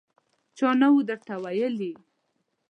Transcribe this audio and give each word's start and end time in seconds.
_چا 0.57 0.69
نه 0.81 0.87
و 0.93 0.97
درته 1.09 1.35
ويلي! 1.43 1.93